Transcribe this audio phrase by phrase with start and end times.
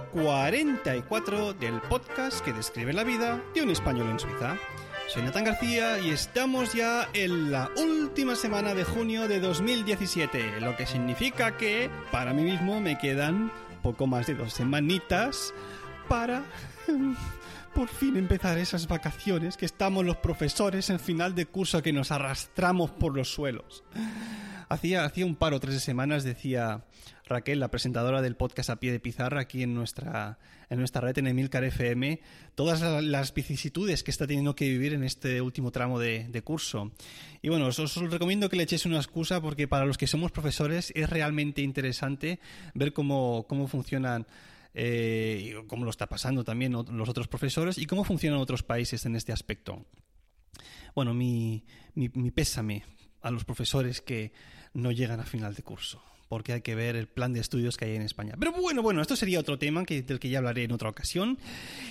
[0.00, 4.56] Swiss Spain, capítulo 44 del podcast que describe la vida de un español en Suiza.
[5.08, 10.76] Soy Natán García y estamos ya en la última semana de junio de 2017, lo
[10.76, 13.50] que significa que para mí mismo me quedan
[13.82, 15.52] poco más de dos semanitas
[16.08, 16.42] para
[17.74, 22.10] por fin empezar esas vacaciones que estamos los profesores en final de curso que nos
[22.10, 23.84] arrastramos por los suelos.
[24.70, 26.84] Hacía, hacía un par o tres semanas decía
[27.26, 30.38] Raquel, la presentadora del podcast a pie de pizarra aquí en nuestra,
[30.68, 32.20] en nuestra red en Emilcar FM,
[32.54, 36.92] todas las vicisitudes que está teniendo que vivir en este último tramo de, curso.
[37.42, 40.30] Y bueno, os, os, recomiendo que le echéis una excusa porque para los que somos
[40.30, 42.38] profesores es realmente interesante
[42.72, 44.24] ver cómo, cómo funcionan
[44.74, 49.16] eh, cómo lo está pasando también los otros profesores y cómo funcionan otros países en
[49.16, 49.84] este aspecto.
[50.94, 52.84] Bueno, mi, mi, mi pésame
[53.22, 54.32] a los profesores que
[54.74, 57.86] no llegan a final de curso porque hay que ver el plan de estudios que
[57.86, 58.36] hay en España.
[58.38, 61.36] Pero bueno, bueno, esto sería otro tema del que ya hablaré en otra ocasión.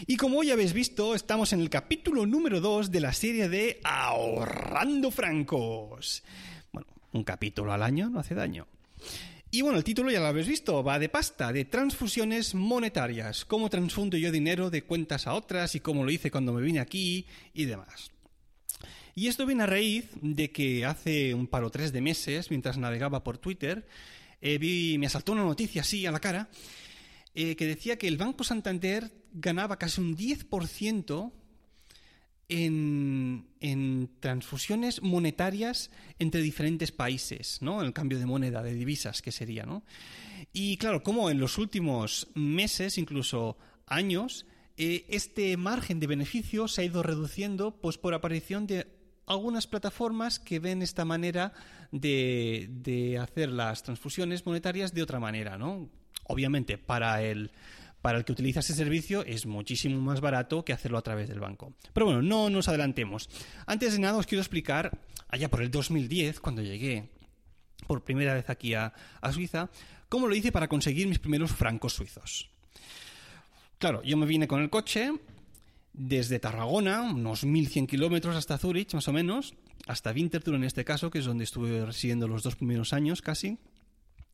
[0.08, 3.82] Y como ya habéis visto, estamos en el capítulo número 2 de la serie de
[3.84, 6.24] Ahorrando Francos.
[6.72, 8.66] Bueno, un capítulo al año no hace daño.
[9.52, 13.70] Y bueno, el título ya lo habéis visto, va de pasta, de transfusiones monetarias, cómo
[13.70, 17.26] transfundo yo dinero de cuentas a otras y cómo lo hice cuando me vine aquí
[17.54, 18.10] y demás.
[19.16, 22.78] Y esto viene a raíz de que hace un par o tres de meses, mientras
[22.78, 23.86] navegaba por Twitter,
[24.42, 26.50] eh, vi, me asaltó una noticia así a la cara
[27.36, 31.32] eh, que decía que el Banco Santander ganaba casi un 10%
[32.50, 37.84] en, en, transfusiones monetarias entre diferentes países, ¿no?
[37.84, 39.84] El cambio de moneda, de divisas, que sería, ¿no?
[40.52, 44.48] Y claro, como en los últimos meses, incluso años,
[44.78, 48.88] eh, este margen de beneficio se ha ido reduciendo pues por aparición de
[49.30, 51.54] algunas plataformas que ven esta manera
[51.92, 55.88] de, hacer las transfusiones monetarias de otra manera, ¿no?
[56.26, 57.52] Obviamente, para el,
[58.02, 61.40] para el que utiliza ese servicio es muchísimo más barato que hacerlo a través del
[61.40, 61.74] banco.
[61.94, 63.30] Pero bueno, no nos adelantemos.
[63.68, 64.98] Antes de nada os quiero explicar,
[65.30, 67.10] allá por el 2010, cuando llegué
[67.88, 69.70] por primera vez aquí a, a Suiza,
[70.10, 72.50] cómo lo hice para conseguir mis primeros francos suizos.
[73.78, 75.12] Claro, yo me vine con el coche,
[75.94, 79.56] desde Tarragona, unos 1100 kilómetros hasta Zurich, más o menos,
[79.88, 83.58] hasta Winterthur en este caso, que es donde estuve residiendo los dos primeros años casi.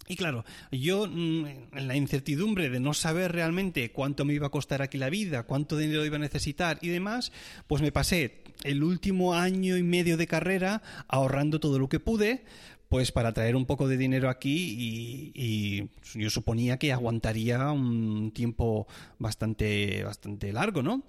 [0.08, 4.52] Y claro, yo mm, en la incertidumbre de no saber realmente cuánto me iba a
[4.52, 7.32] costar aquí la vida, cuánto dinero iba a necesitar y demás,
[7.66, 12.46] pues me pasé el último año y medio de carrera ahorrando todo lo que pude
[12.90, 18.88] pues para traer un poco de dinero aquí y, yo suponía que aguantaría un tiempo
[19.20, 21.04] bastante, bastante largo, ¿no?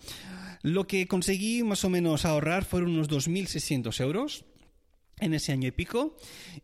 [0.62, 4.44] Lo que conseguí más o menos ahorrar fueron unos 2.600 euros
[5.20, 6.16] en ese año y pico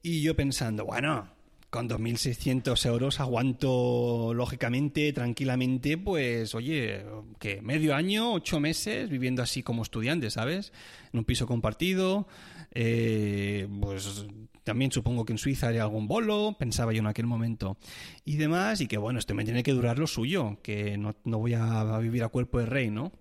[0.02, 1.28] y yo pensando, bueno,
[1.72, 7.02] con 2.600 euros aguanto lógicamente, tranquilamente, pues oye,
[7.38, 10.72] que medio año, ocho meses, viviendo así como estudiante, ¿sabes?
[11.14, 12.28] En un piso compartido,
[12.74, 14.26] eh, pues
[14.64, 17.76] también supongo que en Suiza haría algún bolo, pensaba yo en aquel momento,
[18.24, 21.38] y demás, y que bueno, esto me tiene que durar lo suyo, que no, no
[21.38, 23.12] voy a vivir a cuerpo de rey, ¿no?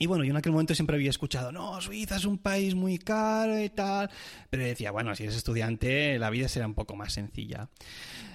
[0.00, 2.98] Y bueno, yo en aquel momento siempre había escuchado, no, Suiza es un país muy
[2.98, 4.08] caro y tal,
[4.48, 7.68] pero decía, bueno, si eres estudiante, la vida será un poco más sencilla.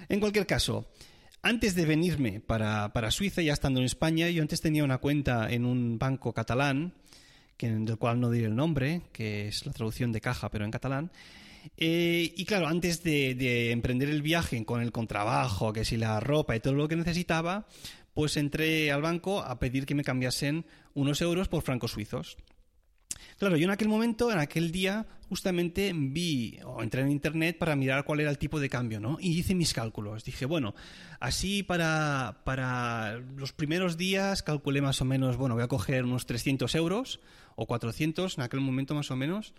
[0.09, 0.89] En cualquier caso,
[1.41, 5.49] antes de venirme para, para Suiza, ya estando en España, yo antes tenía una cuenta
[5.49, 6.95] en un banco catalán,
[7.55, 10.71] que, del cual no diré el nombre, que es la traducción de caja, pero en
[10.71, 11.11] catalán,
[11.77, 16.19] eh, y claro, antes de, de, emprender el viaje con el contrabajo, que si la
[16.19, 17.67] ropa y todo lo que necesitaba,
[18.13, 22.37] pues entré al banco a pedir que me cambiasen unos euros por francos suizos.
[23.37, 27.75] Claro, yo en aquel momento, en aquel día, justamente vi o entré en internet para
[27.75, 29.17] mirar cuál era el tipo de cambio, ¿no?
[29.19, 30.23] Y hice mis cálculos.
[30.23, 30.75] Dije, bueno,
[31.19, 36.25] así para, para los primeros días calculé más o menos, bueno, voy a coger unos
[36.25, 37.19] 300 euros
[37.55, 39.53] o 400 en aquel momento más o menos.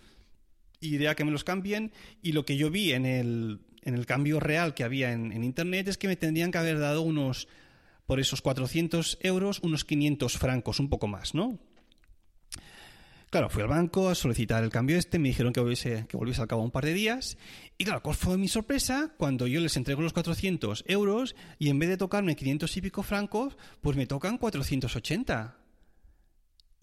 [0.81, 1.93] Idea que me los cambien.
[2.23, 5.89] Y lo que yo vi en el, en el cambio real que había en, internet
[5.89, 7.49] es que me tendrían que haber dado unos
[8.07, 11.59] por esos 400 euros unos 500 francos, un poco más, ¿no?
[13.31, 16.41] Claro, fui al banco a solicitar el cambio este, me dijeron que volviese, que volviese
[16.41, 17.37] al cabo un par de días.
[17.79, 19.13] Y claro, ¿cuál fue mi sorpresa?
[19.17, 23.03] Cuando yo les entrego los 400 euros y en vez de tocarme 500 y pico
[23.03, 25.64] francos, pues me tocan 480.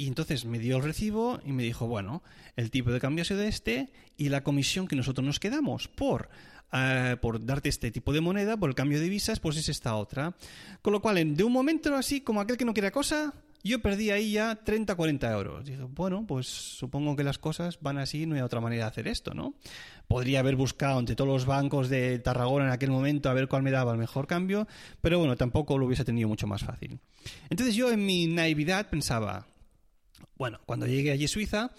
[0.01, 2.24] Y entonces me dio el recibo y me dijo, bueno,
[2.56, 6.27] el tipo de cambio ha sido este y la comisión que nosotros nos quedamos por
[6.74, 9.95] eh, por darte este tipo de moneda, por el cambio de divisas, pues es esta
[9.95, 10.33] otra.
[10.81, 13.31] Con lo cual, de un momento así, como aquel que no quiere cosa,
[13.63, 15.65] yo perdí ahí ya 30, 40 euros.
[15.65, 19.07] Dije, bueno, pues supongo que las cosas van así, no hay otra manera de hacer
[19.07, 19.54] esto, ¿no?
[20.07, 23.62] Podría haber buscado entre todos los bancos de Tarragona en aquel momento a ver cuál
[23.62, 24.68] me daba el mejor cambio,
[25.00, 27.00] pero bueno, tampoco lo hubiese tenido mucho más fácil.
[27.51, 29.45] Entonces yo en mi naividad pensaba,
[30.38, 31.71] bueno, cuando llegue allí Suiza,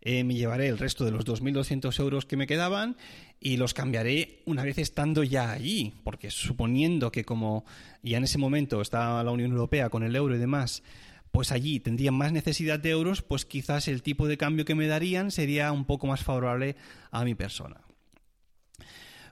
[0.00, 2.96] eh, me llevaré el resto de los 2.200 euros que me quedaban
[3.40, 7.64] y los cambiaré una vez estando ya allí, porque suponiendo que como
[8.02, 10.82] ya en ese momento estaba la Unión Europea con el euro y demás,
[11.30, 14.86] pues allí tendrían más necesidad de euros, pues quizás el tipo de cambio que me
[14.86, 16.76] darían sería un poco más favorable
[17.10, 17.80] a mi persona.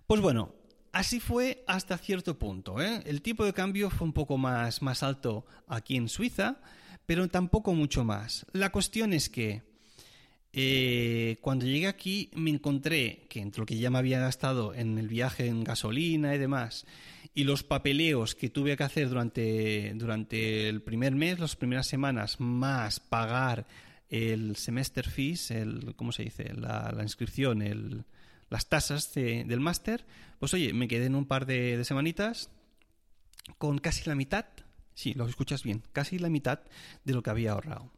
[0.07, 0.55] Pues bueno,
[0.93, 2.81] así fue hasta cierto punto.
[2.81, 3.03] ¿eh?
[3.07, 6.59] El tipo de cambio fue un poco más, más alto aquí en Suiza,
[7.07, 8.45] pero tampoco mucho más.
[8.53, 9.63] La cuestión es que
[10.53, 14.99] eh, cuando llegué aquí me encontré que entre lo que ya me había gastado en
[14.99, 16.87] el viaje en gasolina y demás,
[17.35, 22.41] y los papeleos que tuve que hacer durante, durante el primer mes, las primeras semanas,
[22.41, 23.67] más pagar
[24.09, 26.55] el semester fees, el, ¿cómo se dice?
[26.55, 28.05] La, inscripción, el,
[28.49, 30.07] las tasas del máster,
[30.39, 32.49] pues oye, me quedé en un par de, de semanitas
[33.59, 34.47] con casi la mitad,
[34.97, 36.61] sí, lo escuchas bien, casi la mitad
[37.05, 37.93] de lo que había ahorrado.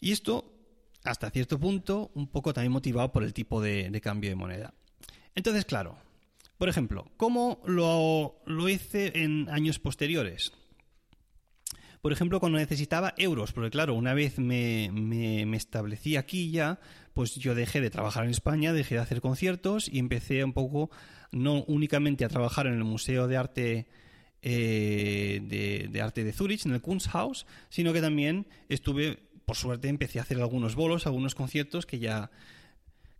[0.00, 0.56] Y esto
[1.04, 4.74] hasta cierto punto, un poco también motivado por el tipo de, cambio de moneda.
[5.34, 5.98] Entonces, claro,
[6.58, 10.52] por ejemplo, ¿cómo lo, hice en años posteriores?
[12.00, 16.80] Por ejemplo, cuando necesitaba euros, porque claro, una vez me, me, establecí aquí ya,
[17.12, 20.90] pues yo dejé de trabajar en España, dejé de hacer conciertos y empecé un poco,
[21.30, 23.86] no únicamente a trabajar en el Museo de Arte
[24.42, 30.18] eh, de, Arte de Zurich, en el Kunsthaus, sino que también estuve por suerte empecé
[30.18, 32.30] a hacer algunos bolos, algunos conciertos que ya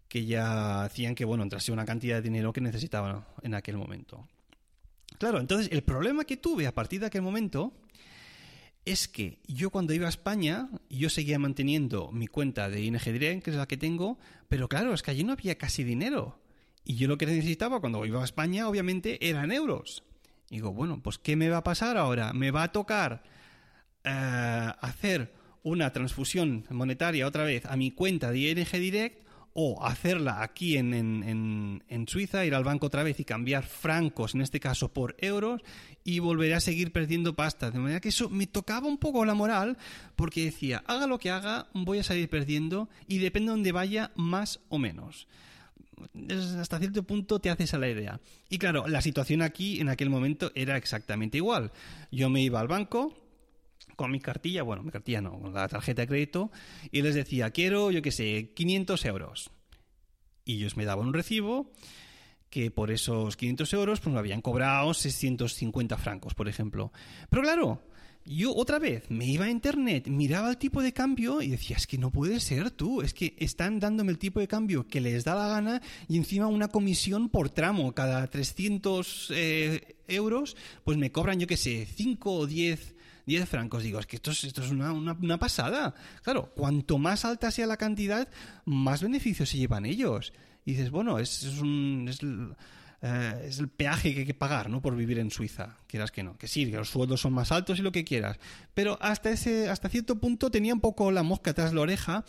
[0.07, 4.29] que ya hacían que bueno entrase una cantidad de dinero que necesitaba en aquel momento.
[5.19, 7.73] Claro, entonces el problema que tuve a partir de aquel momento
[8.85, 13.51] es que yo cuando iba a España, yo seguía manteniendo mi cuenta de ING que
[13.51, 14.19] es la que tengo,
[14.49, 16.41] pero claro, es que allí no había casi dinero.
[16.85, 20.03] Y yo lo que necesitaba cuando iba a España, obviamente, eran euros.
[20.51, 22.33] Digo, bueno, pues ¿qué me va a pasar ahora?
[22.33, 23.23] ¿Me va a tocar
[24.05, 25.33] eh, hacer
[25.63, 30.95] una transfusión monetaria otra vez a mi cuenta de ING Direct o hacerla aquí en,
[30.95, 35.17] en, en, Suiza, ir al banco otra vez y cambiar francos, en este caso por
[35.19, 35.61] euros,
[36.05, 37.71] y volveré a seguir perdiendo pasta.
[37.71, 39.77] De manera que eso me tocaba un poco la moral,
[40.15, 44.13] porque decía, haga lo que haga, voy a salir perdiendo, y depende de dónde vaya,
[44.15, 45.27] más o menos.
[46.59, 48.21] Hasta cierto punto te haces a la idea.
[48.49, 51.73] Y claro, la situación aquí en aquel momento era exactamente igual.
[52.11, 53.17] Yo me iba al banco,
[53.97, 56.51] con mi cartilla, bueno, mi cartilla no, con la tarjeta de crédito,
[56.91, 59.51] y les decía, quiero, yo qué sé, 500 euros.
[60.45, 61.71] Y ellos me daban un recibo
[62.51, 66.93] que por esos 500 euros pues me habían cobrado 650 francos, por ejemplo.
[67.31, 67.83] Pero claro,
[68.37, 71.87] yo otra vez me iba a internet, miraba el tipo de cambio y decía, es
[71.87, 75.25] que no puede ser tú, es que están dándome el tipo de cambio que les
[75.25, 81.11] da la gana y encima una comisión por tramo, cada 300 eh, euros, pues me
[81.11, 82.95] cobran, yo qué sé, 5 o 10
[83.27, 83.83] 10 francos.
[83.83, 85.95] Digo, es que esto es, esto es una, una, pasada.
[86.23, 88.29] Claro, cuanto más alta sea la cantidad,
[88.65, 90.33] más beneficios se llevan ellos.
[90.65, 92.07] Y dices, bueno, es, es un...
[92.09, 92.21] Es,
[93.03, 94.83] eh, es el peaje que hay que pagar, ¿no?
[94.83, 96.37] Por vivir en Suiza, quieras que no.
[96.37, 98.39] Que sí, que los sueldos son más altos y lo que quieras.
[98.75, 102.25] Pero hasta ese, hasta cierto punto tenía un poco la mosca tras la oreja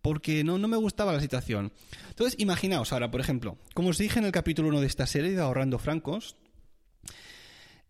[0.00, 1.72] porque no, no me gustaba la situación.
[2.08, 5.30] Entonces, imaginaos ahora, por ejemplo, como os dije en el capítulo 1 de esta serie
[5.30, 6.36] de Ahorrando Francos,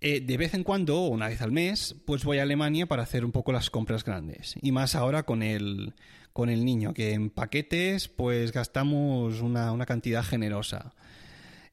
[0.05, 3.25] eh, de vez en cuando, una vez al mes, pues voy a Alemania para hacer
[3.25, 4.57] un poco las compras grandes.
[4.61, 5.95] Y más ahora con el,
[6.33, 10.93] con el niño, que en paquetes pues gastamos una, cantidad generosa.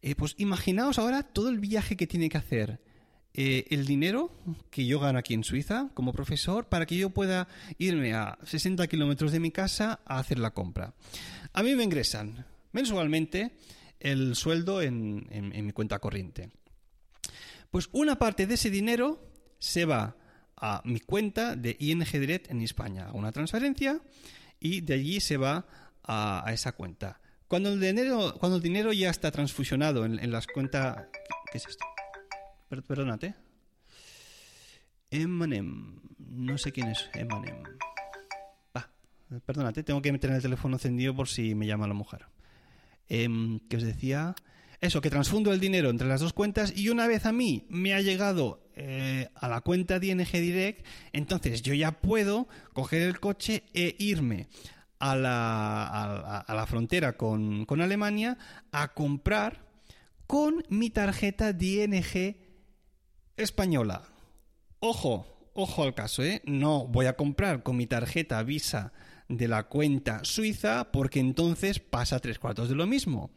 [0.02, 2.80] Eh, pues imaginaos ahora todo el viaje que tiene que hacer
[3.34, 4.32] eh, el dinero
[4.72, 8.88] que yo gano aquí en Suiza como profesor para que yo pueda irme a 60
[8.88, 10.94] kilómetros de mi casa a hacer la compra.
[11.54, 13.52] A mí me ingresan mensualmente
[14.00, 16.50] el sueldo en mi cuenta corriente.
[17.72, 19.30] Pues una parte de ese dinero
[19.60, 20.16] se va
[20.58, 24.02] a mi cuenta de ING Direct en España, a una transferencia,
[24.60, 25.66] y de allí se va
[26.04, 27.22] a, esa cuenta.
[27.50, 31.08] Cuando el, dinero, cuando el dinero ya está transfusionado en, las cuentas...
[31.52, 31.84] ¿Qué es esto?
[32.88, 33.34] perdónate.
[35.10, 36.00] Emanem.
[36.20, 37.64] No sé quién es Emanem.
[39.48, 42.28] perdónate, tengo que meter el teléfono encendido por si me llama la mujer.
[43.08, 44.36] Em, ¿Qué os decía?
[44.80, 47.96] eso, que transfundo el dinero entre las dos cuentas y una vez a mí me
[47.96, 53.20] ha llegado eh, a la cuenta de ING Direct, entonces yo ya puedo coger el
[53.20, 54.48] coche e irme
[55.00, 58.38] a la, a, la frontera con, con, Alemania
[58.72, 59.66] a comprar
[60.28, 62.36] con mi tarjeta de ING
[63.38, 64.04] española.
[64.80, 66.42] Ojo, ojo al caso, ¿eh?
[66.46, 68.94] No voy a comprar con mi tarjeta Visa
[69.30, 73.32] de la cuenta suiza porque entonces pasa tres cuartos de lo mismo.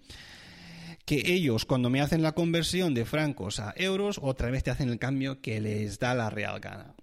[1.04, 4.88] Que ellos cuando me hacen la conversión de francos a euros, otra vez te hacen
[4.88, 6.94] el cambio que les da la real gana.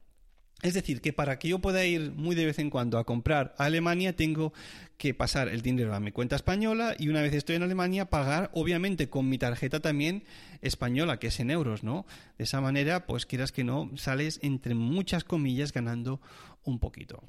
[0.62, 3.56] Es decir, que para que yo pueda ir muy de vez en cuando a comprar
[3.58, 4.51] a Alemania, tengo
[4.98, 8.51] que pasar el dinero a mi cuenta española y una vez estoy en Alemania, pagar
[8.54, 10.25] obviamente con mi tarjeta también
[10.62, 12.06] española, que es en euros, ¿no?
[12.38, 16.20] De esa manera, pues quieras que no, sales entre muchas comillas ganando
[16.66, 17.24] un poquito.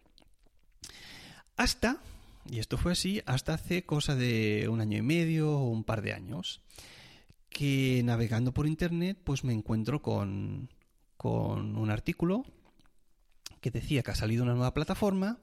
[1.57, 1.99] Hasta,
[2.51, 6.03] y esto fue así, hasta hace cosa de un año y medio o un par
[6.03, 6.63] de años,
[7.49, 10.69] que navegando por internet, pues me encuentro con,
[11.17, 12.45] con un artículo
[13.61, 15.39] que decía que ha salido una nueva plataforma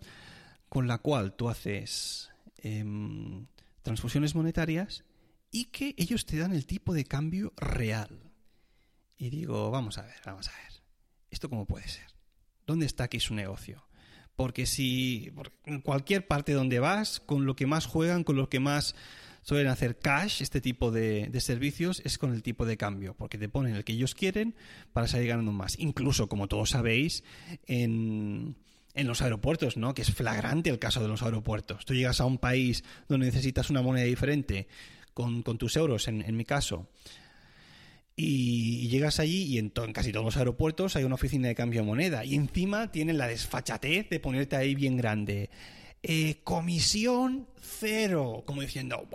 [0.69, 3.47] con la cual tú haces em,
[3.81, 5.05] transfusiones monetarias
[5.51, 8.31] y que ellos te dan el tipo de cambio real.
[9.17, 10.83] Y digo, vamos a ver, vamos a ver.
[11.31, 12.07] ¿Esto cómo puede ser?
[12.65, 13.87] ¿Dónde está aquí su negocio?
[14.35, 15.31] Porque si
[15.65, 18.93] en cualquier parte donde vas, con lo que más juegan, con lo que más
[19.47, 23.47] suelen hacer cash, este tipo de, servicios, es con el tipo de cambio, porque te
[23.47, 24.55] ponen el que ellos quieren
[24.91, 25.79] para salir ganando más.
[25.79, 27.23] Incluso, como todos sabéis,
[27.65, 28.57] en,
[28.93, 29.93] los aeropuertos, ¿no?
[29.93, 31.85] Que es flagrante el caso de los aeropuertos.
[31.85, 34.67] Tú llegas a un país donde necesitas una moneda diferente
[35.13, 36.89] con, tus euros, en, mi caso,
[38.17, 41.81] y llegas allí y en, en, casi todos los aeropuertos hay una oficina de cambio
[41.81, 45.49] de moneda y encima tienen la desfachatez de ponerte ahí bien grande.
[46.03, 49.07] Eh, comisión cero, como diciendo,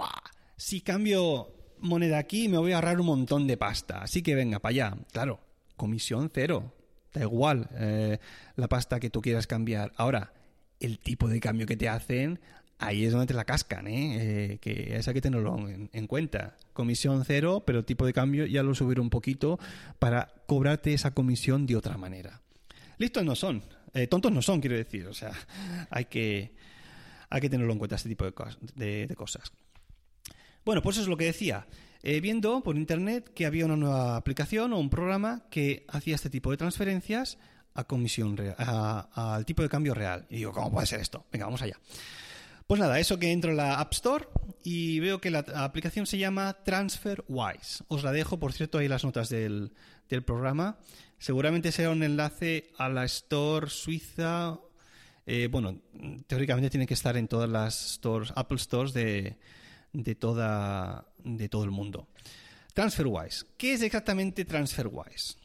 [0.57, 4.59] si cambio moneda aquí me voy a ahorrar un montón de pasta, así que venga
[4.59, 4.97] para allá.
[5.12, 5.41] Claro,
[5.77, 6.75] comisión cero,
[7.12, 8.19] da igual eh,
[8.57, 9.93] la pasta que tú quieras cambiar.
[9.97, 10.33] Ahora,
[10.81, 12.41] el tipo de cambio que te hacen,
[12.79, 14.53] ahí es donde te la cascan, ¿eh?
[14.55, 16.57] eh que esa hay que tenerlo en, cuenta.
[16.73, 19.59] Comisión cero, pero el tipo de cambio ya lo subir un poquito
[19.99, 22.41] para cobrarte esa comisión de otra manera.
[22.99, 23.62] Listos no son,
[24.09, 25.07] tontos no son, quiero decir.
[25.07, 25.33] O sea,
[25.91, 26.53] hay que,
[27.33, 28.33] hay que tenerlo en cuenta este tipo de,
[29.17, 29.53] cosas.
[30.65, 31.67] Bueno, pues eso es lo que decía.
[32.03, 36.29] Eh, viendo por internet que había una nueva aplicación o un programa que hacía este
[36.29, 37.39] tipo de transferencias
[37.75, 40.27] a comisión al tipo de cambio real.
[40.29, 41.25] Y digo, ¿cómo puede ser esto?
[41.33, 41.79] Venga, vamos allá.
[42.67, 44.27] Pues nada, eso que entro en la App Store
[44.62, 47.85] y veo que la aplicación se llama TransferWise.
[47.89, 49.73] Os la dejo, por cierto, ahí las notas del,
[50.11, 50.79] del programa.
[51.19, 54.59] Seguramente será un enlace a la Store suiza
[55.26, 55.81] eh, bueno,
[56.26, 59.38] teóricamente tiene que estar en todas las stores, Apple Stores de,
[59.93, 62.09] de, toda, de todo el mundo.
[62.75, 63.47] TransferWise.
[63.57, 65.37] ¿Qué es exactamente TransferWise?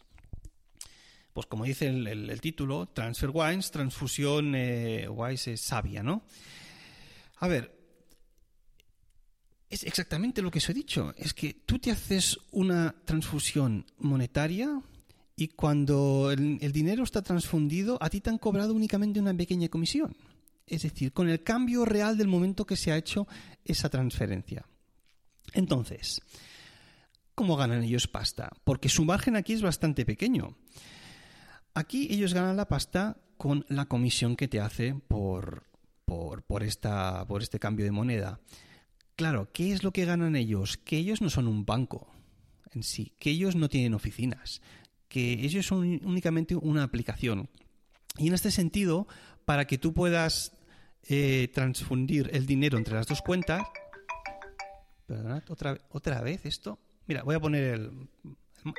[1.34, 6.24] Pues como dice el, título, TransferWise, transfusión eh, wise es sabia, ¿no?
[7.36, 7.78] A ver,
[9.70, 11.14] es exactamente lo que os he dicho.
[11.16, 14.82] Es que tú te haces una transfusión monetaria
[15.40, 20.18] y cuando el, dinero está transfundido, a ti te han cobrado únicamente una pequeña comisión.
[20.66, 23.28] Es decir, con el cambio real del momento que se ha hecho
[23.64, 24.66] esa transferencia.
[25.54, 26.24] Entonces,
[27.36, 28.50] ¿cómo ganan ellos pasta?
[28.64, 30.58] Porque su margen aquí es bastante pequeño.
[31.76, 35.68] Aquí ellos ganan la pasta con la comisión que te hace por,
[36.04, 38.40] por, por, esta, por este cambio de moneda.
[39.16, 40.78] Claro, ¿qué es lo que ganan ellos?
[40.78, 42.12] Que ellos no son un banco
[42.72, 44.62] en sí, que ellos no tienen oficinas,
[45.08, 47.50] que ellos son únicamente una aplicación.
[48.18, 49.08] Y en este sentido,
[49.46, 50.54] para que tú puedas
[51.10, 53.64] eh, transfundir el dinero entre las dos cuentas.
[55.06, 56.80] Perdonad, otra, otra vez esto.
[57.06, 58.10] Mira, voy a poner el.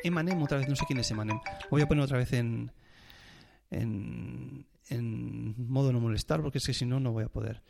[0.04, 1.40] Emanem otra vez, no sé quién es Emanem.
[1.70, 2.70] Voy a poner otra vez en,
[3.70, 7.62] en, en modo no molestar, porque es que si no, no voy a poder.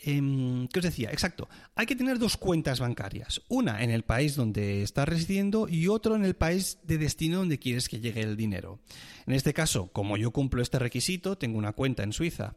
[0.00, 1.10] Em, ¿Qué os decía?
[1.10, 1.48] Exacto.
[1.74, 3.42] Hay que tener dos cuentas bancarias.
[3.48, 7.58] Una en el país donde estás residiendo y otro en el país de destino donde
[7.58, 8.78] quieres que llegue el dinero.
[9.26, 12.54] En este caso, como yo cumplo este requisito, tengo una cuenta en Suiza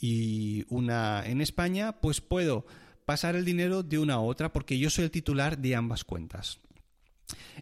[0.00, 2.66] y una en España, pues puedo
[3.04, 6.60] pasar el dinero de una a otra porque yo soy el titular de ambas cuentas.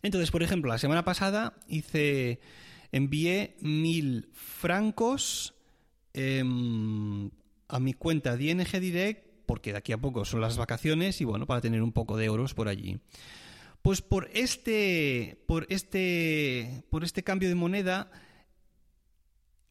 [0.03, 2.41] Entonces, por ejemplo, la semana pasada hice,
[2.93, 5.55] envié mil francos
[6.15, 7.31] em,
[7.69, 11.47] a mi cuenta DNG Direct porque de aquí a poco son las vacaciones y bueno,
[11.47, 13.01] para tener un poco de euros por allí.
[13.83, 18.11] Pues por este por este por este cambio de moneda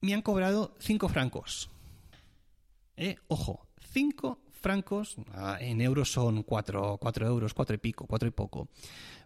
[0.02, 1.70] me han cobrado 5 francos.
[2.96, 3.18] ¿Eh?
[3.28, 8.32] Ojo, 5 francos, ah, en euros son 4, 4 euros, 4 y pico, 4 y
[8.32, 8.70] poco.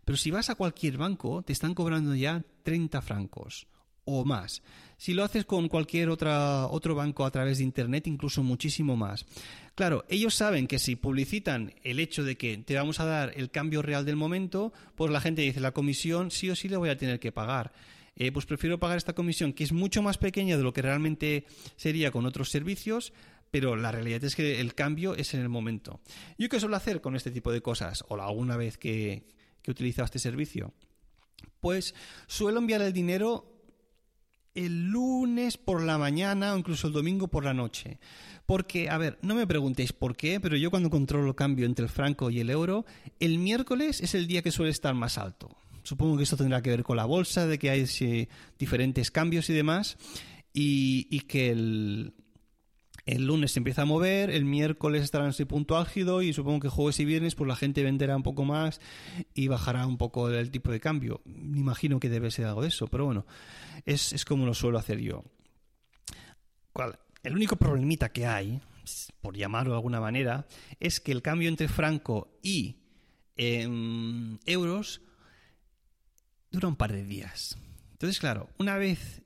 [0.04, 3.68] Pero si vas a cualquier banco, te están cobrando ya 30 francos
[4.06, 4.62] o más.
[4.98, 9.26] Si lo haces con cualquier otra, otro banco a través de Internet, incluso muchísimo más.
[9.74, 13.50] Claro, ellos saben que si publicitan el hecho de que te vamos a dar el
[13.50, 16.90] cambio real del momento, pues la gente dice, la comisión sí o sí le voy
[16.90, 17.72] a tener que pagar.
[18.16, 21.46] eh, pues prefiero pagar esta comisión que es mucho más pequeña de lo que realmente
[21.78, 23.14] sería con otros servicios,
[23.50, 26.00] pero la realidad es que el cambio es en el momento.
[26.38, 28.06] ¿Yo qué suelo hacer con este tipo de cosas?
[28.10, 29.24] O alguna vez que,
[29.62, 30.74] que he utilizado este servicio.
[31.60, 31.96] Pues
[32.28, 33.51] suelo enviar el dinero
[34.56, 38.00] el lunes por la mañana o incluso el domingo por la noche.
[38.46, 41.86] Porque, a ver, no me preguntéis por qué, pero yo cuando controlo el cambio entre
[41.86, 42.86] el franco y el euro,
[43.20, 45.56] el miércoles es el día que suele estar más alto.
[45.84, 47.88] Supongo que esto tendrá que ver con la bolsa, de que hay
[48.60, 49.98] diferentes cambios y demás,
[50.54, 52.14] y que el,
[53.06, 56.60] el lunes se empieza a mover, el miércoles estará en ese punto álgido y supongo
[56.60, 58.80] que jueves y viernes pues la gente venderá un poco más
[59.34, 61.22] y bajará un poco el tipo de cambio.
[61.26, 63.26] Me imagino que debe ser algo de eso, pero bueno,
[63.86, 65.24] es, como lo suelo hacer yo.
[67.24, 68.62] El único problemita que hay,
[69.22, 70.48] por llamarlo de alguna manera,
[70.80, 72.78] es que el cambio entre franco y
[73.36, 75.02] em, euros
[76.52, 77.58] dura un par de días.
[77.92, 79.22] Entonces, claro, una vez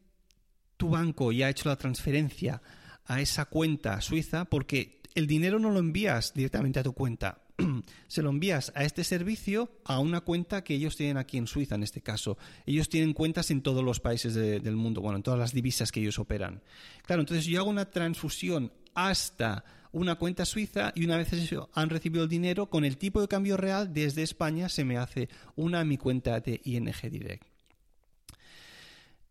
[0.77, 2.61] tu banco ya ha hecho la transferencia
[3.05, 7.45] a esa cuenta suiza porque el dinero no lo envías directamente a tu cuenta,
[8.07, 11.75] se lo envías a este servicio a una cuenta que ellos tienen aquí en Suiza,
[11.75, 12.37] en este caso.
[12.65, 16.01] Ellos tienen cuentas en todos los países del mundo, bueno, en todas las divisas que
[16.01, 16.61] ellos operan.
[17.03, 21.29] Claro, entonces yo hago una transfusión hasta una cuenta suiza y una vez
[21.73, 25.29] han recibido el dinero, con el tipo de cambio real desde España se me hace
[25.55, 27.47] una a mi cuenta de ING Direct.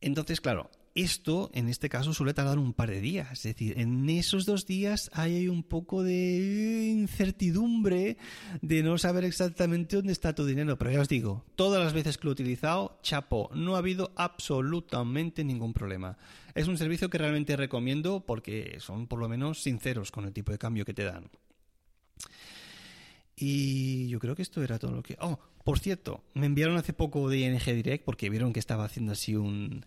[0.01, 3.33] Entonces, claro, esto, en este caso, suele tardar un par de días.
[3.33, 8.17] Es decir, en esos dos días hay un poco de incertidumbre
[8.63, 10.79] de no saber exactamente dónde está tu dinero.
[10.79, 14.13] Pero ya os digo, todas las veces que lo he utilizado, chapo, no ha habido
[14.17, 16.17] absolutamente ningún problema.
[16.55, 20.53] Es un servicio que realmente recomiendo porque son por lo menos sinceros con el tipo
[20.53, 21.29] de cambio que te dan.
[23.37, 25.17] Y yo creo que esto era todo lo que...
[25.21, 29.13] Oh, por cierto, me enviaron hace poco de ING Direct porque vieron que estaba haciendo
[29.13, 29.87] así un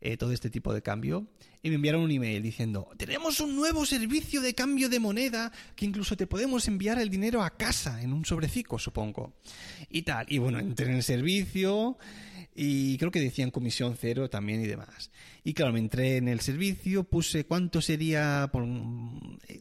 [0.00, 1.26] eh, todo este tipo de cambio
[1.62, 5.86] y me enviaron un email diciendo, tenemos un nuevo servicio de cambio de moneda que
[5.86, 9.34] incluso te podemos enviar el dinero a casa en un sobrecico, supongo.
[9.90, 10.26] Y tal.
[10.28, 11.98] Y bueno, entré en el servicio
[12.54, 15.10] y creo que decían comisión cero también y demás.
[15.42, 18.66] Y claro, me entré en el servicio, puse cuánto sería por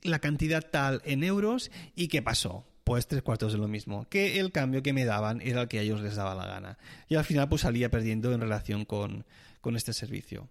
[0.04, 4.40] la cantidad tal en euros y qué pasó pues tres cuartos de lo mismo, que
[4.40, 6.78] el cambio que me daban era el que a ellos les daba la gana.
[7.10, 9.26] Y al final pues salía perdiendo en relación con,
[9.60, 10.48] con este servicio.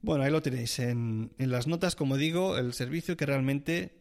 [0.00, 3.98] Bueno, ahí lo tenéis en, en las notas, como digo, el servicio que realmente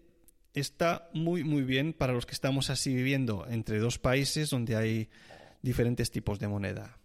[0.53, 5.09] está muy muy bien para los que estamos así viviendo entre dos países donde hay
[5.61, 6.99] diferentes tipos de moneda.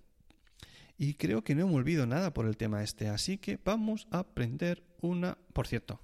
[0.97, 4.21] Y creo que no me olvido nada por el tema este, así que vamos a
[4.21, 5.39] aprender una...
[5.53, 6.01] Por cierto,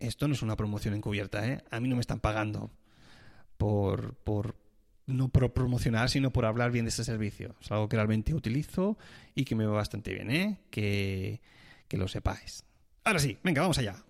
[0.00, 1.62] esto no es una promoción encubierta, ¿eh?
[1.70, 2.72] A mí no me están pagando
[3.60, 4.56] por, por
[5.06, 7.54] no por promocionar, sino por hablar bien de este servicio.
[7.60, 8.96] Es algo que realmente utilizo
[9.34, 10.60] y que me va bastante bien, ¿eh?
[10.70, 11.42] Que,
[11.86, 12.64] que lo sepáis.
[13.04, 14.02] Ahora sí, venga, vamos allá.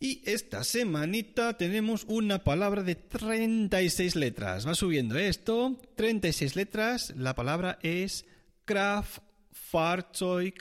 [0.00, 4.66] Y esta semanita tenemos una palabra de 36 letras.
[4.66, 7.12] Va subiendo esto, 36 letras.
[7.16, 8.24] La palabra es
[8.64, 10.54] Kraftfahrzeug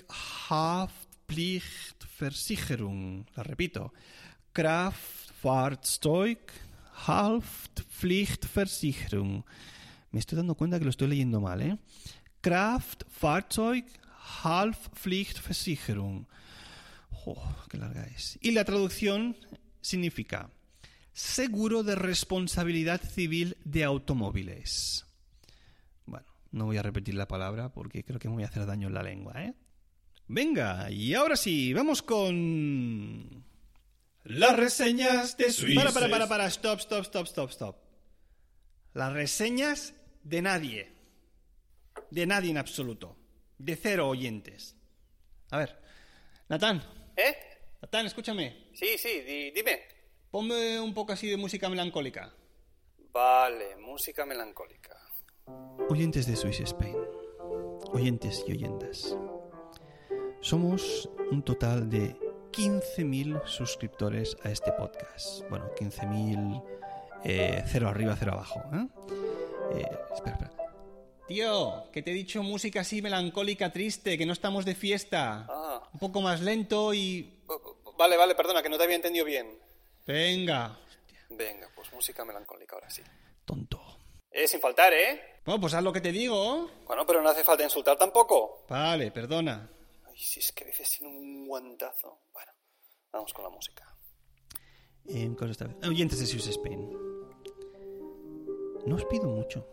[1.31, 3.25] Haftpflichtversicherung.
[3.35, 3.93] La repito.
[4.51, 6.39] Kraftfahrzeug
[7.07, 9.45] Haftpflichtversicherung.
[10.11, 11.77] Me estoy dando cuenta que lo estoy leyendo mal, ¿eh?
[12.41, 13.85] Kraftfahrzeug
[14.43, 16.27] Haftpflichtversicherung.
[17.25, 18.37] Oh, qué larga es.
[18.41, 19.37] Y la traducción
[19.79, 20.49] significa
[21.13, 25.05] seguro de responsabilidad civil de automóviles.
[26.05, 28.89] Bueno, no voy a repetir la palabra porque creo que me voy a hacer daño
[28.89, 29.53] en la lengua, ¿eh?
[30.33, 33.43] Venga, y ahora sí, vamos con...
[34.23, 35.81] Las reseñas de Suiza.
[35.81, 37.75] Para, para, para, para, stop, stop, stop, stop, stop.
[38.93, 40.95] Las reseñas de nadie.
[42.11, 43.17] De nadie en absoluto.
[43.57, 44.77] De cero oyentes.
[45.49, 45.77] A ver,
[46.47, 46.81] Natán.
[47.17, 47.35] ¿Eh?
[47.81, 48.69] Natán, escúchame.
[48.73, 49.81] Sí, sí, dime.
[50.29, 52.33] Ponme un poco así de música melancólica.
[53.11, 54.97] Vale, música melancólica.
[55.89, 56.95] Oyentes de Swiss Spain.
[57.91, 59.13] Oyentes y oyentas.
[60.41, 62.15] Somos un total de
[62.51, 65.47] 15.000 suscriptores a este podcast.
[65.51, 66.63] Bueno, 15.000
[67.23, 68.59] eh, cero arriba, cero abajo.
[68.73, 68.87] ¿eh?
[69.75, 69.85] ¿eh?
[70.11, 70.51] espera, espera.
[71.27, 75.45] Tío, que te he dicho música así melancólica, triste, que no estamos de fiesta.
[75.47, 75.87] Ah.
[75.93, 77.43] Un poco más lento y...
[77.95, 79.59] Vale, vale, perdona, que no te había entendido bien.
[80.07, 80.75] Venga.
[81.29, 83.03] Venga, pues música melancólica ahora sí.
[83.45, 83.79] Tonto.
[84.31, 85.21] Eh, sin faltar, ¿eh?
[85.45, 86.67] Bueno, pues haz lo que te digo.
[86.87, 88.65] Bueno, pero no hace falta insultar tampoco.
[88.67, 89.69] Vale, perdona.
[90.21, 92.19] Ay, si es que dices sin un guantazo.
[92.31, 92.51] Bueno,
[93.11, 93.97] vamos con la música.
[95.05, 95.87] Eh, cosa esta.
[95.87, 96.91] Oyentes de Swiss Spain.
[98.85, 99.67] no os pido mucho.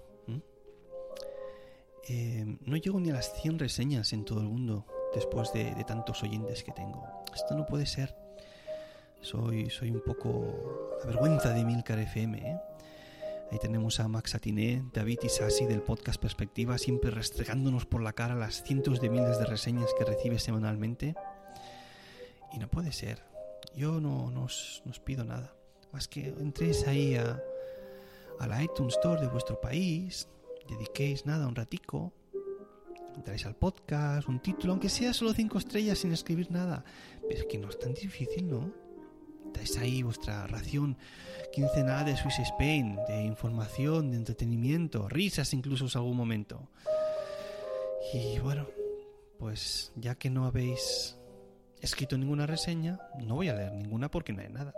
[2.10, 5.84] Eh, no llego ni a las 100 reseñas en todo el mundo después de, de,
[5.84, 7.06] tantos oyentes que tengo.
[7.34, 8.16] Esto no puede ser.
[9.20, 12.38] Soy, soy un poco la vergüenza de Milcar FM.
[12.38, 12.58] ¿eh?
[13.50, 18.12] Ahí tenemos a Max Atiné, David y Sassi del podcast Perspectiva, siempre restregándonos por la
[18.12, 21.14] cara las cientos de miles de reseñas que recibe semanalmente.
[22.52, 23.24] Y no puede ser.
[23.74, 25.54] Yo no, no, os, no os pido nada.
[25.92, 27.42] Más que entréis ahí a,
[28.46, 30.28] la iTunes Store de vuestro país,
[30.68, 32.12] dediquéis nada, un ratico,
[33.16, 36.84] entráis al podcast, un título, aunque sea solo cinco estrellas sin escribir nada.
[37.26, 38.87] Pero es que no es tan difícil, ¿no?
[39.52, 40.96] Dais ahí vuestra ración
[41.52, 46.68] quincenal de Swiss Spain, de información, de entretenimiento, risas incluso en algún momento.
[48.12, 48.66] Y bueno,
[49.38, 51.16] pues ya que no habéis
[51.80, 54.74] escrito ninguna reseña, no voy a leer ninguna porque no hay nada.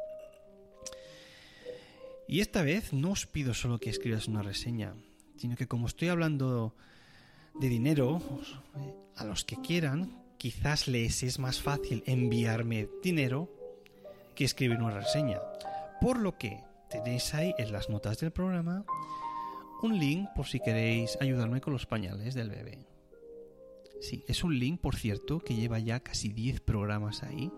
[2.28, 4.94] Y esta vez no os pido solo que escribas una reseña,
[5.36, 6.74] sino que como estoy hablando
[7.58, 8.22] de dinero,
[9.16, 13.59] a los que quieran, quizás les es más fácil enviarme dinero
[14.40, 15.38] que escribir una reseña.
[16.00, 18.86] Por lo que tenéis ahí en las notas del programa
[19.82, 22.86] un link por si queréis ayudarme con los pañales del bebé.
[24.00, 27.52] Sí, es un link, por cierto, que lleva ya casi 10 programas ahí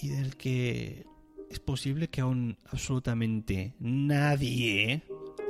[0.00, 1.06] y del que
[1.50, 5.02] es posible que aún absolutamente nadie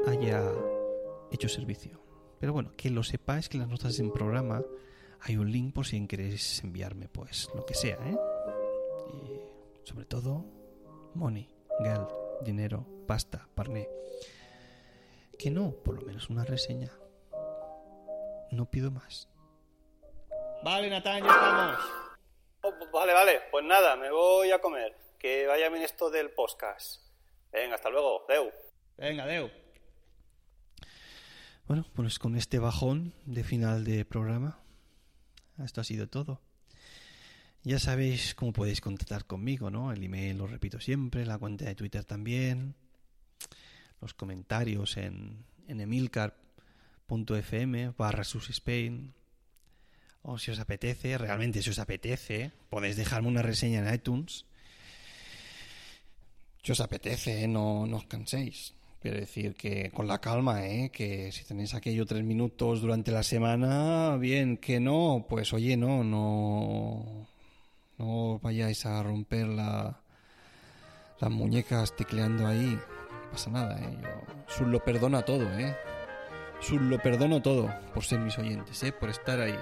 [0.07, 0.43] haya
[1.31, 2.01] hecho servicio.
[2.41, 4.63] Pero bueno, que lo sepáis que en las notas del programa
[5.21, 8.17] hay un link por si queréis enviarme pues lo que sea, ¿eh?
[9.13, 10.45] Y sobre todo,
[11.15, 11.49] money,
[11.81, 12.09] girl,
[12.43, 13.89] dinero, pasta, parné.
[15.39, 16.93] Que no, por lo menos una reseña.
[18.51, 19.29] No pido más.
[20.63, 21.79] Vale, Natán, ya estamos.
[22.63, 24.97] Oh, vale, vale, pues nada, me voy a comer.
[25.19, 27.03] Que vaya bien esto del podcast.
[27.53, 28.51] Venga, hasta luego, Deu.
[28.97, 29.51] Venga, Deu.
[31.67, 34.59] Bueno, pues con este bajón de final de programa,
[35.63, 36.41] esto ha sido todo.
[37.69, 39.93] Ya sabéis cómo podéis contactar conmigo, ¿no?
[39.93, 42.75] El email lo repito siempre, la cuenta de Twitter también,
[44.01, 46.33] los comentarios en, en emilcar.fm
[47.91, 49.13] barra Spain.
[50.23, 54.47] O si os apetece, realmente si os apetece, podéis dejarme una reseña en iTunes.
[56.63, 58.73] Si os apetece, no, no os canséis.
[59.03, 60.91] Quiero decir que con la calma, ¿eh?
[60.91, 66.03] Que si tenéis aquello tres minutos durante la semana, bien, que no, pues oye, no,
[66.03, 67.29] no,
[67.99, 70.01] no vayáis a romper la,
[71.21, 72.79] las muñecas tecleando ahí.
[73.25, 73.99] No pasa nada, ¿eh?
[74.03, 74.09] Yo,
[74.47, 75.77] Sul lo perdona todo, ¿eh?
[76.61, 78.93] Sul lo perdono todo por ser mis oyentes, ¿eh?
[78.93, 79.59] Por estar ahí.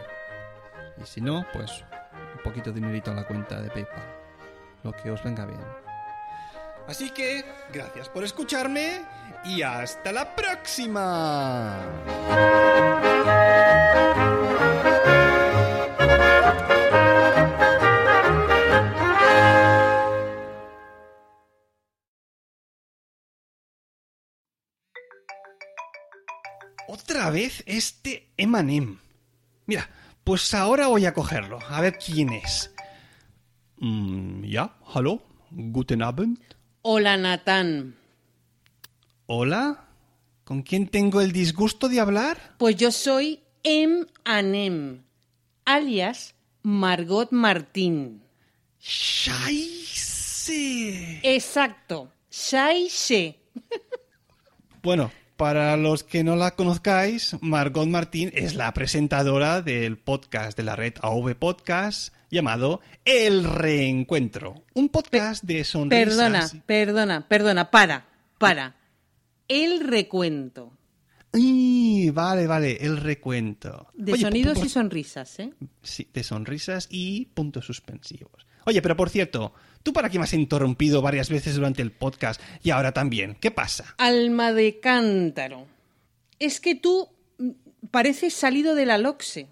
[1.03, 1.85] Y si no, pues
[2.37, 4.05] un poquito de dinerito en la cuenta de PayPal.
[4.83, 5.61] Lo que os venga bien.
[6.87, 9.03] Así que, gracias por escucharme
[9.45, 11.77] y hasta la próxima.
[27.17, 28.99] Otra vez este Emanem.
[29.65, 29.89] Mira,
[30.23, 31.59] pues ahora voy a cogerlo.
[31.67, 32.71] A ver quién es.
[33.79, 36.39] Mm, ja, hallo, guten Abend.
[36.83, 37.97] Hola, Natán.
[39.25, 39.89] Hola,
[40.45, 42.55] ¿con quién tengo el disgusto de hablar?
[42.59, 45.03] Pues yo soy Em Anem,
[45.65, 48.25] alias Margot Martín.
[48.79, 50.51] ¡Scheisse!
[51.23, 53.41] Exacto, Shaishe.
[54.83, 60.63] Bueno, para los que no la conozcáis, Margot Martín es la presentadora del podcast de
[60.63, 64.65] la red AV Podcast llamado El Reencuentro.
[64.75, 66.09] Un podcast de sonrisas.
[66.17, 68.07] Perdona, perdona, perdona, para,
[68.39, 68.77] para.
[69.49, 70.76] El recuento.
[71.37, 73.89] Ay, vale, vale, el recuento.
[73.95, 75.53] De Oye, sonidos y sonrisas, ¿eh?
[75.83, 78.47] Sí, de sonrisas y puntos suspensivos.
[78.65, 82.41] Oye, pero por cierto, ¿tú para qué me has interrumpido varias veces durante el podcast
[82.63, 83.37] y ahora también?
[83.39, 83.95] ¿Qué pasa?
[83.99, 85.67] Alma de cántaro.
[86.39, 87.51] Es que tú mm,
[87.91, 89.49] pareces salido de la LOXE.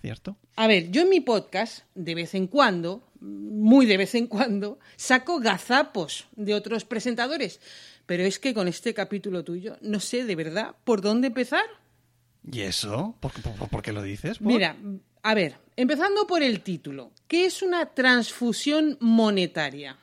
[0.00, 0.38] ¿Cierto?
[0.56, 4.78] A ver, yo en mi podcast, de vez en cuando, muy de vez en cuando,
[4.96, 7.60] saco gazapos de otros presentadores.
[8.06, 11.64] Pero es que con este capítulo tuyo no sé de verdad por dónde empezar.
[12.50, 13.16] ¿Y eso?
[13.20, 14.38] ¿Por, qué- por- por qué lo dices?
[14.38, 14.46] ¿Por?
[14.46, 14.76] Mira,
[15.22, 17.10] a ver, empezando por el título.
[17.26, 19.96] ¿Qué es una transfusión monetaria?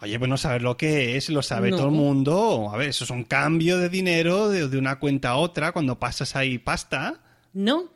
[0.00, 1.76] Oye, pues no sabes lo que es, lo sabe No.
[1.78, 2.70] todo el mundo.
[2.72, 5.98] A ver, eso es un cambio de dinero de, de una cuenta a otra cuando
[5.98, 7.20] pasas ahí pasta.
[7.54, 7.90] No,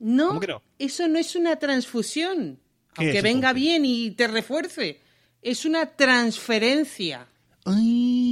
[0.00, 0.62] no, ¿Cómo que no?
[0.78, 2.58] eso no es una transfusión.
[2.94, 5.00] ¿Qué Aunque es, venga bien y te refuerce.
[5.42, 7.26] Es una transferencia.
[7.64, 8.23] Ay,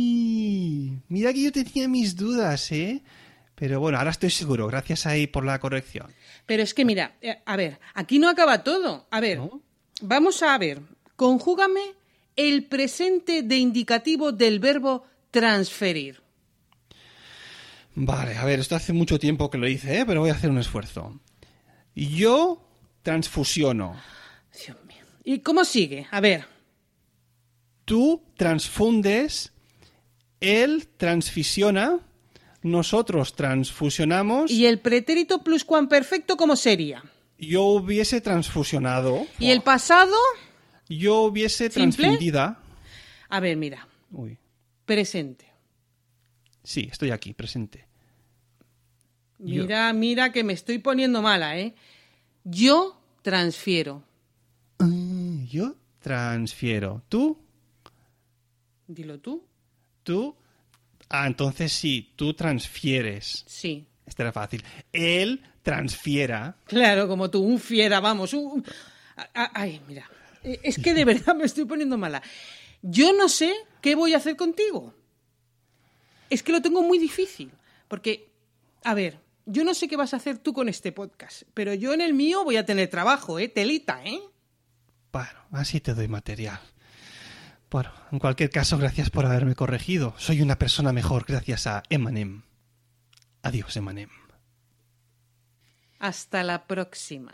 [1.22, 3.00] mira que yo tenía mis dudas, ¿eh?
[3.54, 6.12] Pero bueno, ahora estoy seguro, gracias ahí por la corrección.
[6.46, 9.06] Pero es que mira, eh, a ver, aquí no acaba todo.
[9.08, 9.62] A ver, ¿No?
[10.00, 10.82] vamos a ver.
[11.14, 11.80] Conjúgame
[12.34, 16.20] el presente de indicativo del verbo transferir.
[17.94, 20.04] Vale, a ver, esto hace mucho tiempo que lo hice, ¿eh?
[20.04, 21.20] pero voy a hacer un esfuerzo.
[21.94, 22.66] Yo
[23.04, 23.94] transfusiono.
[24.66, 25.04] Dios mío.
[25.22, 26.08] ¿Y cómo sigue?
[26.10, 26.46] A ver,
[27.84, 29.51] Tú transfundes,
[30.42, 31.98] él transfisiona,
[32.62, 37.02] nosotros transfusionamos, ¿y el pretérito pluscuamperfecto cómo sería?
[37.38, 40.14] yo hubiese transfusionado, ¿Y el pasado?
[40.88, 42.60] yo hubiese transfundida.
[43.28, 44.38] A ver, mira, Uy,
[44.84, 45.50] presente.
[46.62, 47.86] sí, estoy aquí, presente.
[49.38, 51.74] Yo- Mira, mira que me estoy poniendo mala, ¿eh?
[52.44, 54.04] Yo transfiero.
[55.50, 57.02] Yo transfiero.
[57.08, 57.38] ¿Tú?
[58.86, 59.44] Dilo tú.
[60.02, 60.34] ¿Tú?
[61.08, 63.44] Ah, entonces sí, tú transfieres.
[63.46, 63.86] Sí.
[64.06, 64.64] Este era fácil.
[64.92, 66.56] Él transfiera.
[66.64, 68.32] Claro, como tú, un fiera, vamos.
[68.34, 68.64] un-
[69.34, 70.08] Ay, mira.
[70.42, 72.22] Eh, Es que de verdad me estoy poniendo mala.
[72.82, 74.94] Yo no sé qué voy a hacer contigo.
[76.30, 77.50] Es que lo tengo muy difícil.
[77.88, 78.28] Porque,
[78.84, 81.92] a ver, yo no sé qué vas a hacer tú con este podcast, pero yo
[81.92, 83.48] en el mío voy a tener trabajo, ¿eh?
[83.48, 84.18] Telita, ¿eh?
[85.12, 86.58] Bueno, así te doy material.
[87.72, 90.12] Bueno, en cualquier caso, gracias por haberme corregido.
[90.18, 92.42] Soy una persona mejor gracias a Emanem.
[93.40, 94.10] Adiós, Emanem.
[95.98, 97.32] Hasta la próxima.